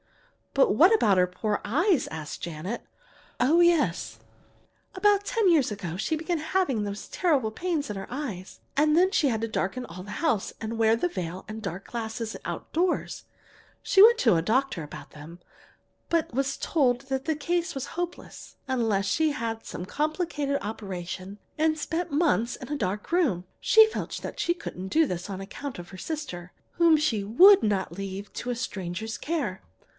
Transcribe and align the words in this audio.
"But 0.55 0.75
what 0.75 0.93
about 0.93 1.17
her 1.19 1.27
poor 1.27 1.61
eyes?" 1.63 2.07
asked 2.09 2.41
Janet. 2.41 2.81
"Oh, 3.39 3.61
yes! 3.61 4.19
About 4.95 5.23
ten 5.23 5.47
years 5.49 5.71
ago 5.71 5.95
she 5.95 6.15
began 6.17 6.37
to 6.39 6.43
have 6.43 6.67
those 6.67 7.07
terrible 7.07 7.51
pains 7.51 7.89
in 7.89 7.95
her 7.95 8.07
eyes, 8.09 8.59
and 8.75 8.97
then 8.97 9.11
she 9.11 9.29
had 9.29 9.39
to 9.41 9.47
darken 9.47 9.85
all 9.85 10.03
the 10.03 10.11
house 10.19 10.51
and 10.59 10.77
wear 10.79 10.95
the 10.95 11.07
veil 11.07 11.45
and 11.47 11.61
dark 11.61 11.87
glasses 11.87 12.35
outdoors. 12.43 13.25
She 13.83 14.01
went 14.01 14.17
to 14.21 14.35
a 14.35 14.41
doctor 14.41 14.83
about 14.83 15.11
them, 15.11 15.39
but 16.09 16.33
was 16.33 16.57
told 16.57 17.01
that 17.01 17.23
the 17.25 17.35
case 17.35 17.73
was 17.75 17.85
hopeless 17.95 18.57
unless 18.67 19.05
she 19.05 19.31
had 19.31 19.65
some 19.65 19.85
complicated 19.85 20.57
operation 20.61 21.37
and 21.59 21.77
spent 21.77 22.11
months 22.11 22.57
in 22.57 22.69
a 22.69 22.75
dark 22.75 23.11
room. 23.11 23.41
This 23.61 23.69
she 23.69 23.87
felt 23.87 24.19
she 24.37 24.53
couldn't 24.55 24.87
do 24.89 25.07
on 25.29 25.39
account 25.39 25.79
of 25.79 25.89
her 25.89 25.97
sister, 25.97 26.51
whom 26.71 26.97
she 26.97 27.23
would 27.23 27.61
not 27.63 27.93
leave 27.93 28.33
to 28.33 28.49
a 28.49 28.55
stranger's 28.55 29.17
care. 29.17 29.61